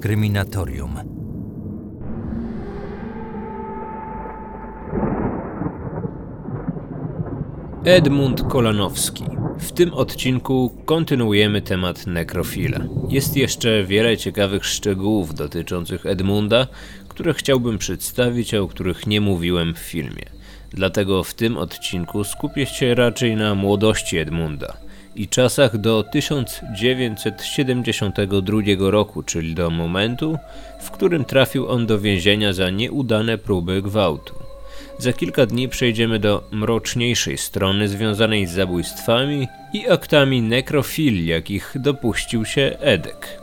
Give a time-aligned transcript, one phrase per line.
[0.00, 0.98] Kryminatorium.
[7.84, 9.24] Edmund Kolanowski.
[9.58, 12.80] W tym odcinku kontynuujemy temat nekrofila.
[13.08, 16.66] Jest jeszcze wiele ciekawych szczegółów dotyczących Edmunda,
[17.08, 20.24] które chciałbym przedstawić, a o których nie mówiłem w filmie.
[20.70, 29.22] Dlatego w tym odcinku skupię się raczej na młodości Edmunda i czasach do 1972 roku,
[29.22, 30.38] czyli do momentu,
[30.80, 34.34] w którym trafił on do więzienia za nieudane próby gwałtu.
[34.98, 42.44] Za kilka dni przejdziemy do mroczniejszej strony związanej z zabójstwami i aktami nekrofilii, jakich dopuścił
[42.44, 43.40] się Edek.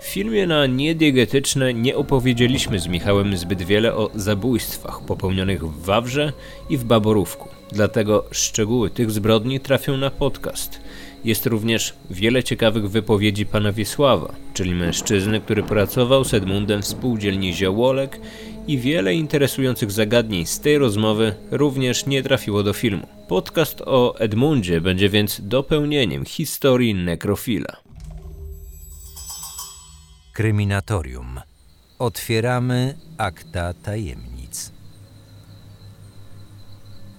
[0.00, 6.32] W filmie na niediegetyczne nie opowiedzieliśmy z Michałem zbyt wiele o zabójstwach popełnionych w Wawrze
[6.68, 10.80] i w Baborówku, dlatego szczegóły tych zbrodni trafią na podcast.
[11.24, 17.54] Jest również wiele ciekawych wypowiedzi pana Wiesława, czyli mężczyzny, który pracował z Edmundem w spółdzielni
[17.54, 18.20] Ziołolek
[18.66, 23.06] i wiele interesujących zagadnień z tej rozmowy również nie trafiło do filmu.
[23.28, 27.76] Podcast o Edmundzie będzie więc dopełnieniem historii nekrofila.
[30.32, 31.40] Kryminatorium.
[31.98, 34.31] Otwieramy akta tajemnic.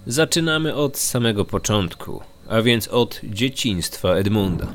[0.07, 4.67] Zaczynamy od samego początku, a więc od dzieciństwa Edmunda.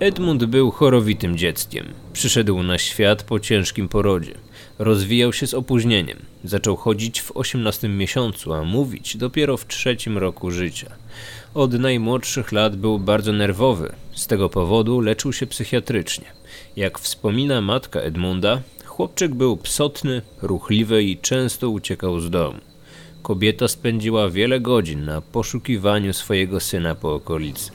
[0.00, 1.86] Edmund był chorowitym dzieckiem.
[2.12, 4.34] Przyszedł na świat po ciężkim porodzie.
[4.78, 6.18] Rozwijał się z opóźnieniem.
[6.44, 10.90] Zaczął chodzić w 18 miesiącu, a mówić dopiero w trzecim roku życia.
[11.54, 13.92] Od najmłodszych lat był bardzo nerwowy.
[14.12, 16.26] Z tego powodu leczył się psychiatrycznie.
[16.76, 22.69] Jak wspomina matka Edmunda, chłopczyk był psotny, ruchliwy i często uciekał z domu.
[23.22, 27.70] Kobieta spędziła wiele godzin na poszukiwaniu swojego syna po okolicy.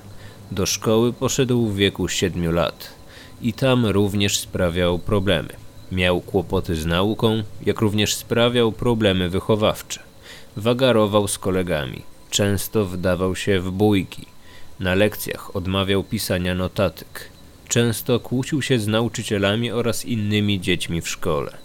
[0.52, 2.94] Do szkoły poszedł w wieku 7 lat
[3.42, 5.50] i tam również sprawiał problemy.
[5.92, 10.00] Miał kłopoty z nauką, jak również sprawiał problemy wychowawcze.
[10.58, 14.26] Wagarował z kolegami, często wdawał się w bójki.
[14.80, 17.30] Na lekcjach odmawiał pisania notatek.
[17.68, 21.58] Często kłócił się z nauczycielami oraz innymi dziećmi w szkole.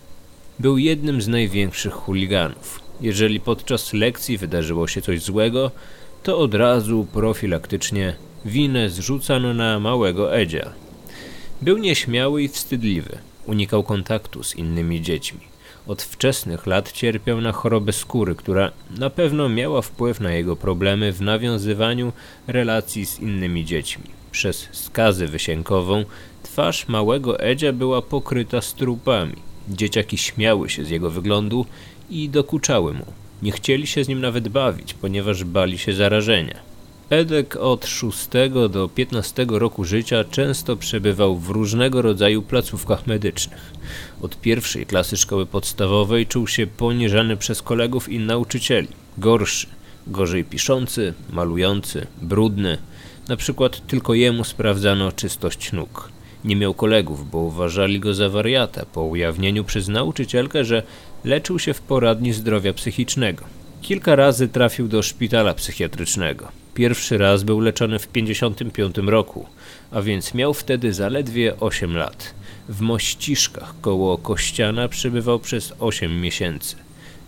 [0.58, 2.89] Był jednym z największych chuliganów.
[3.00, 5.70] Jeżeli podczas lekcji wydarzyło się coś złego,
[6.22, 10.72] to od razu profilaktycznie winę zrzucano na małego Edzia.
[11.62, 13.18] Był nieśmiały i wstydliwy.
[13.46, 15.40] Unikał kontaktu z innymi dziećmi.
[15.86, 21.12] Od wczesnych lat cierpiał na chorobę skóry, która na pewno miała wpływ na jego problemy
[21.12, 22.12] w nawiązywaniu
[22.46, 24.04] relacji z innymi dziećmi.
[24.30, 26.04] Przez skazę wysiękową
[26.42, 29.36] twarz małego Edzia była pokryta strupami.
[29.68, 31.66] Dzieciaki śmiały się z jego wyglądu
[32.10, 33.06] i dokuczały mu.
[33.42, 36.70] Nie chcieli się z nim nawet bawić, ponieważ bali się zarażenia.
[37.10, 38.28] Edek od 6
[38.70, 43.72] do 15 roku życia często przebywał w różnego rodzaju placówkach medycznych.
[44.20, 48.88] Od pierwszej klasy szkoły podstawowej czuł się poniżany przez kolegów i nauczycieli.
[49.18, 49.66] Gorszy,
[50.06, 52.78] gorzej piszący, malujący, brudny.
[53.28, 56.10] Na przykład tylko jemu sprawdzano czystość nóg.
[56.44, 60.82] Nie miał kolegów, bo uważali go za wariata po ujawnieniu przez nauczycielkę, że
[61.24, 63.44] leczył się w poradni zdrowia psychicznego.
[63.82, 66.48] Kilka razy trafił do szpitala psychiatrycznego.
[66.74, 69.46] Pierwszy raz był leczony w 55 roku,
[69.90, 72.34] a więc miał wtedy zaledwie 8 lat.
[72.68, 76.76] W Mościszkach koło Kościana przebywał przez 8 miesięcy.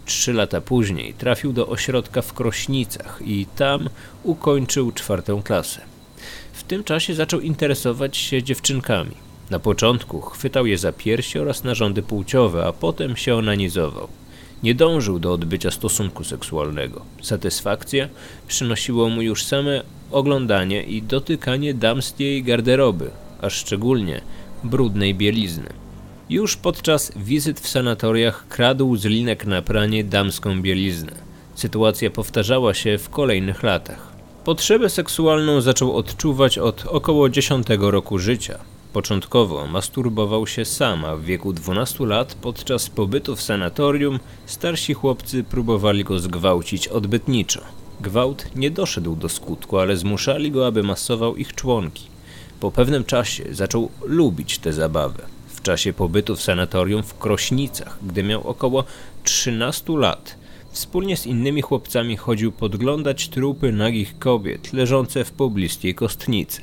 [0.05, 3.89] Trzy lata później trafił do ośrodka w Krośnicach i tam
[4.22, 5.91] ukończył czwartą klasę.
[6.53, 9.15] W tym czasie zaczął interesować się dziewczynkami.
[9.51, 14.09] Na początku chwytał je za piersi oraz narządy płciowe, a potem się onanizował.
[14.63, 17.03] Nie dążył do odbycia stosunku seksualnego.
[17.23, 18.09] Satysfakcja
[18.49, 24.21] przynosiło mu już same oglądanie i dotykanie damskiej garderoby, a szczególnie
[24.65, 25.69] brudnej bielizny.
[26.31, 31.13] Już podczas wizyt w sanatoriach kradł z linek na pranie damską bieliznę.
[31.55, 34.12] Sytuacja powtarzała się w kolejnych latach.
[34.44, 38.58] Potrzebę seksualną zaczął odczuwać od około 10 roku życia.
[38.92, 45.44] Początkowo masturbował się sam, a w wieku 12 lat podczas pobytu w sanatorium starsi chłopcy
[45.44, 47.60] próbowali go zgwałcić odbytniczo.
[48.00, 52.06] Gwałt nie doszedł do skutku, ale zmuszali go, aby masował ich członki.
[52.60, 55.22] Po pewnym czasie zaczął lubić tę zabawę.
[55.48, 58.84] W czasie pobytu w sanatorium w Krośnicach, gdy miał około
[59.24, 60.41] 13 lat,
[60.72, 66.63] wspólnie z innymi chłopcami chodził podglądać trupy nagich kobiet leżące w pobliskiej kostnicy.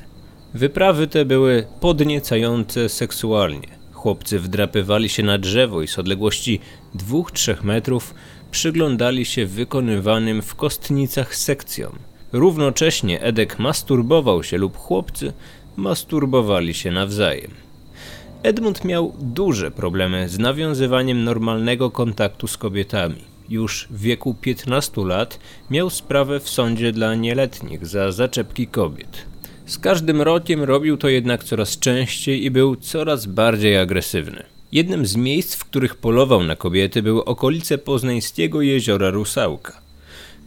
[0.54, 3.68] Wyprawy te były podniecające seksualnie.
[3.92, 6.60] Chłopcy wdrapywali się na drzewo i z odległości
[6.96, 8.14] 2-3 metrów
[8.50, 11.92] przyglądali się wykonywanym w kostnicach sekcjom.
[12.32, 15.32] Równocześnie Edek masturbował się lub chłopcy
[15.76, 17.50] masturbowali się nawzajem.
[18.42, 23.29] Edmund miał duże problemy z nawiązywaniem normalnego kontaktu z kobietami.
[23.50, 29.24] Już w wieku 15 lat miał sprawę w sądzie dla nieletnich za zaczepki kobiet.
[29.66, 34.42] Z każdym rokiem robił to jednak coraz częściej i był coraz bardziej agresywny.
[34.72, 39.80] Jednym z miejsc, w których polował na kobiety, były okolice poznańskiego jeziora Rusałka.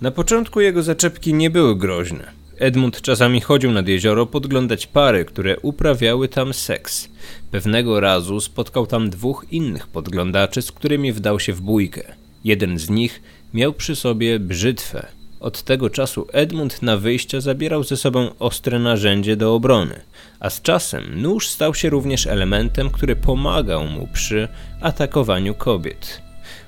[0.01, 2.31] Na początku jego zaczepki nie były groźne.
[2.57, 7.09] Edmund czasami chodził nad jezioro podglądać pary, które uprawiały tam seks.
[7.51, 12.22] Pewnego razu spotkał tam dwóch innych podglądaczy, z którymi wdał się w bójkę.
[12.43, 13.21] Jeden z nich
[13.53, 15.07] miał przy sobie brzytwę.
[15.39, 20.01] Od tego czasu Edmund na wyjście zabierał ze sobą ostre narzędzie do obrony,
[20.39, 24.47] a z czasem nóż stał się również elementem, który pomagał mu przy
[24.81, 26.21] atakowaniu kobiet.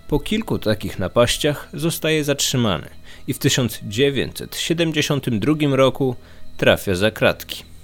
[0.07, 2.89] Po kilku takich napaściach zostaje zatrzymany
[3.27, 6.15] i w 1972 roku
[6.57, 7.74] trafia za kratki.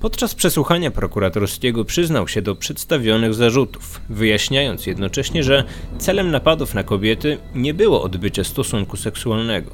[0.00, 5.64] Podczas przesłuchania prokuratorskiego przyznał się do przedstawionych zarzutów, wyjaśniając jednocześnie, że
[5.98, 9.70] celem napadów na kobiety nie było odbycie stosunku seksualnego.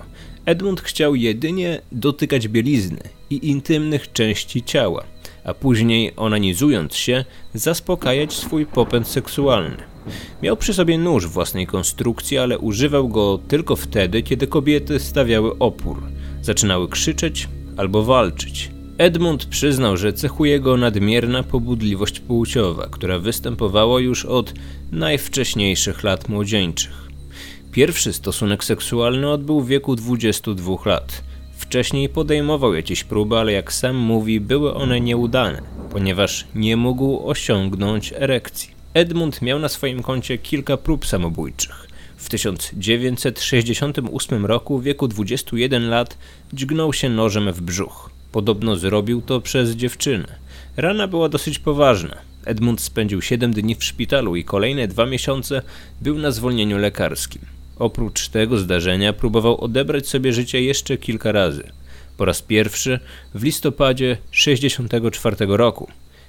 [0.47, 3.01] Edmund chciał jedynie dotykać bielizny
[3.31, 5.05] i intymnych części ciała,
[5.45, 7.25] a później, onanizując się,
[7.55, 9.77] zaspokajać swój popęd seksualny.
[10.43, 16.03] Miał przy sobie nóż własnej konstrukcji, ale używał go tylko wtedy, kiedy kobiety stawiały opór,
[16.43, 18.76] zaczynały krzyczeć albo walczyć.
[18.99, 24.55] Edmund przyznał, że cechuje go nadmierna pobudliwość płciowa, która występowała już od
[24.93, 27.09] najwcześniejszych lat młodzieńczych.
[27.73, 31.23] Pierwszy stosunek seksualny odbył w wieku 22 lat.
[31.57, 38.13] Wcześniej podejmował jakieś próby, ale jak sam mówi, były one nieudane, ponieważ nie mógł osiągnąć
[38.17, 38.71] erekcji.
[38.95, 41.89] Edmund miał na swoim koncie kilka prób samobójczych.
[42.17, 46.19] W 1968 roku w wieku 21 lat
[46.53, 48.16] dźgnął się nożem w brzuch.
[48.37, 50.27] Podobno zrobił to przez dziewczynę.
[50.77, 52.17] Rana była dosyć poważna.
[52.45, 55.63] Edmund spędził 7 dni w szpitalu i kolejne dwa miesiące
[56.01, 57.43] był na zwolnieniu lekarskim.
[57.79, 61.73] Oprócz tego zdarzenia próbował odebrać sobie życie jeszcze kilka razy.
[62.17, 63.01] Po raz pierwszy
[63.35, 65.89] w listopadzie 64 roku.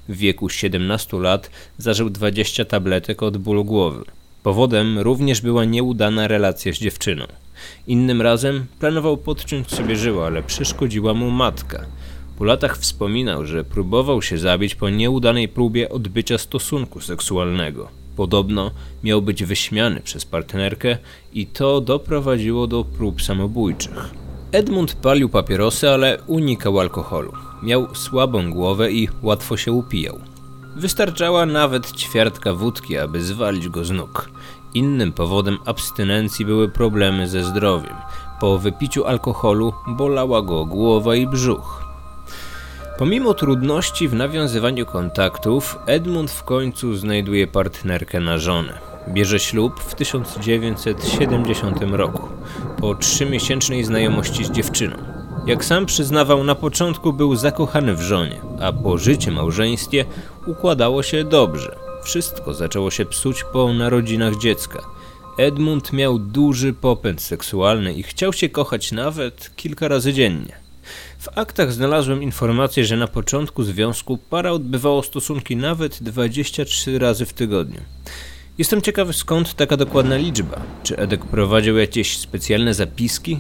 [0.10, 4.06] W wieku 17 lat zażył 20 tabletek od bólu głowy.
[4.48, 7.26] Powodem również była nieudana relacja z dziewczyną.
[7.88, 11.86] Innym razem planował podciąć sobie żyło, ale przeszkodziła mu matka.
[12.38, 17.90] Po latach wspominał, że próbował się zabić po nieudanej próbie odbycia stosunku seksualnego.
[18.16, 18.72] Podobno
[19.04, 20.98] miał być wyśmiany przez partnerkę
[21.34, 24.10] i to doprowadziło do prób samobójczych.
[24.52, 27.32] Edmund palił papierosy, ale unikał alkoholu.
[27.64, 30.20] Miał słabą głowę i łatwo się upijał.
[30.78, 34.30] Wystarczała nawet ćwiartka wódki, aby zwalić go z nóg.
[34.74, 37.96] Innym powodem abstynencji były problemy ze zdrowiem.
[38.40, 41.86] Po wypiciu alkoholu bolała go głowa i brzuch.
[42.98, 48.74] Pomimo trudności w nawiązywaniu kontaktów, Edmund w końcu znajduje partnerkę na żonę.
[49.08, 52.28] Bierze ślub w 1970 roku,
[52.80, 55.17] po trzymiesięcznej znajomości z dziewczyną.
[55.48, 60.06] Jak sam przyznawał, na początku był zakochany w żonie, a po życiu małżeństwie
[60.48, 61.76] układało się dobrze.
[62.04, 64.82] Wszystko zaczęło się psuć po narodzinach dziecka.
[65.38, 70.56] Edmund miał duży popęd seksualny i chciał się kochać nawet kilka razy dziennie.
[71.20, 77.34] W aktach znalazłem informację, że na początku związku para odbywała stosunki nawet 23 razy w
[77.34, 77.82] tygodniu.
[78.58, 80.62] Jestem ciekawy skąd taka dokładna liczba.
[80.84, 83.40] Czy Edek prowadził jakieś specjalne zapiski?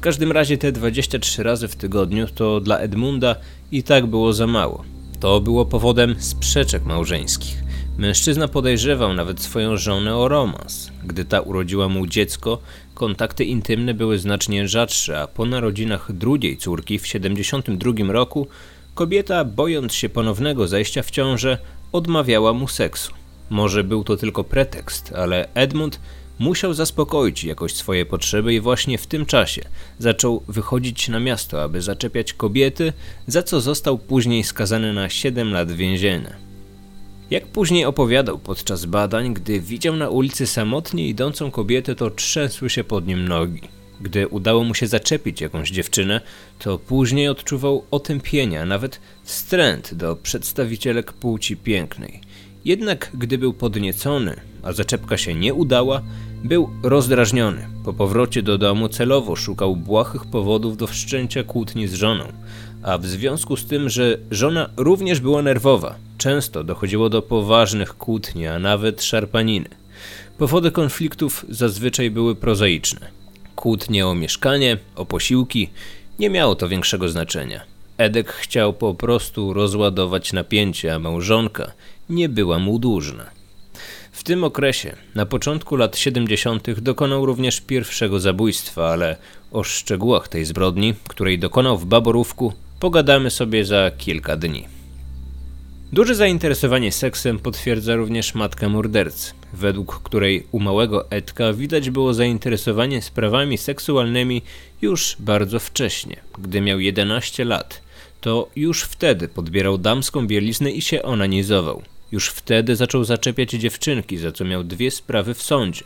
[0.00, 3.36] W każdym razie te 23 razy w tygodniu to dla Edmunda
[3.72, 4.84] i tak było za mało.
[5.20, 7.62] To było powodem sprzeczek małżeńskich.
[7.98, 10.90] Mężczyzna podejrzewał nawet swoją żonę o romans.
[11.04, 12.58] Gdy ta urodziła mu dziecko,
[12.94, 18.46] kontakty intymne były znacznie rzadsze, a po narodzinach drugiej córki w 72 roku
[18.94, 21.58] kobieta, bojąc się ponownego zajścia w ciążę,
[21.92, 23.12] odmawiała mu seksu.
[23.50, 26.00] Może był to tylko pretekst, ale Edmund
[26.40, 29.62] musiał zaspokoić jakoś swoje potrzeby i właśnie w tym czasie
[29.98, 32.92] zaczął wychodzić na miasto, aby zaczepiać kobiety,
[33.26, 36.36] za co został później skazany na 7 lat więzienia.
[37.30, 42.84] Jak później opowiadał podczas badań, gdy widział na ulicy samotnie idącą kobietę, to trzęsły się
[42.84, 43.68] pod nim nogi.
[44.00, 46.20] Gdy udało mu się zaczepić jakąś dziewczynę,
[46.58, 52.20] to później odczuwał otępienia, nawet wstręt do przedstawicielek płci pięknej.
[52.64, 56.02] Jednak gdy był podniecony, a zaczepka się nie udała,
[56.44, 57.66] był rozdrażniony.
[57.84, 62.24] Po powrocie do domu celowo szukał błahych powodów do wszczęcia kłótni z żoną,
[62.82, 68.46] a w związku z tym, że żona również była nerwowa, często dochodziło do poważnych kłótni,
[68.46, 69.68] a nawet szarpaniny.
[70.38, 73.06] Powody konfliktów zazwyczaj były prozaiczne.
[73.56, 75.70] Kłótnie o mieszkanie, o posiłki,
[76.18, 77.69] nie miało to większego znaczenia.
[78.00, 81.72] Edek chciał po prostu rozładować napięcie, a małżonka
[82.10, 83.30] nie była mu dłużna.
[84.12, 89.16] W tym okresie, na początku lat 70., dokonał również pierwszego zabójstwa, ale
[89.52, 94.66] o szczegółach tej zbrodni, której dokonał w Baborówku, pogadamy sobie za kilka dni.
[95.92, 103.02] Duże zainteresowanie seksem potwierdza również matka mordercy, według której u małego Edka widać było zainteresowanie
[103.02, 104.42] sprawami seksualnymi
[104.82, 107.89] już bardzo wcześnie, gdy miał 11 lat.
[108.20, 111.82] To już wtedy podbierał damską bieliznę i się onanizował.
[112.12, 115.84] Już wtedy zaczął zaczepiać dziewczynki, za co miał dwie sprawy w sądzie.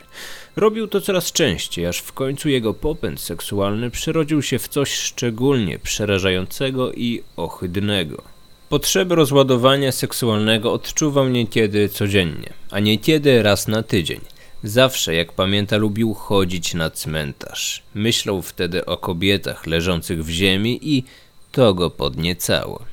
[0.57, 5.79] Robił to coraz częściej, aż w końcu jego popęd seksualny przerodził się w coś szczególnie
[5.79, 8.23] przerażającego i ohydnego.
[8.69, 14.21] Potrzeby rozładowania seksualnego odczuwał niekiedy codziennie, a niekiedy raz na tydzień.
[14.63, 17.83] Zawsze, jak pamięta, lubił chodzić na cmentarz.
[17.95, 21.05] Myślał wtedy o kobietach leżących w ziemi i
[21.55, 22.85] to go podniecało.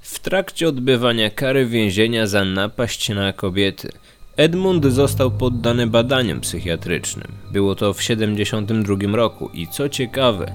[0.00, 3.88] W trakcie odbywania kary więzienia za napaść na kobiety,
[4.36, 7.32] Edmund został poddany badaniom psychiatrycznym.
[7.52, 10.52] Było to w 72 roku i co ciekawe,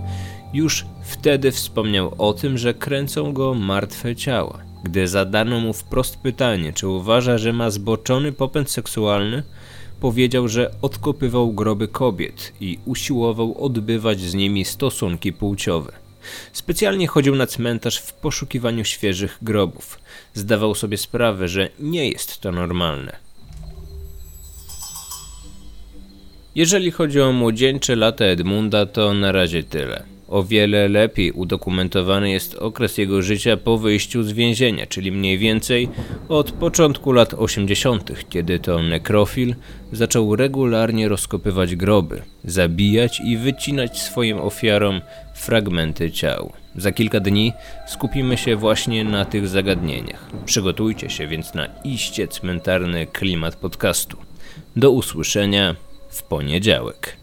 [0.53, 4.59] już wtedy wspomniał o tym, że kręcą go martwe ciała.
[4.83, 9.43] Gdy zadano mu wprost pytanie, czy uważa, że ma zboczony popęd seksualny,
[9.99, 16.02] powiedział, że odkopywał groby kobiet i usiłował odbywać z nimi stosunki płciowe.
[16.53, 19.99] Specjalnie chodził na cmentarz w poszukiwaniu świeżych grobów.
[20.33, 23.15] Zdawał sobie sprawę, że nie jest to normalne.
[26.55, 30.12] Jeżeli chodzi o młodzieńcze lata Edmunda, to na razie tyle.
[30.33, 35.89] O wiele lepiej udokumentowany jest okres jego życia po wyjściu z więzienia, czyli mniej więcej
[36.29, 39.55] od początku lat 80., kiedy to nekrofil
[39.91, 45.01] zaczął regularnie rozkopywać groby, zabijać i wycinać swoim ofiarom
[45.35, 46.53] fragmenty ciał.
[46.75, 47.53] Za kilka dni
[47.87, 50.29] skupimy się właśnie na tych zagadnieniach.
[50.45, 54.17] Przygotujcie się więc na iście cmentarny klimat podcastu.
[54.75, 55.75] Do usłyszenia
[56.09, 57.22] w poniedziałek.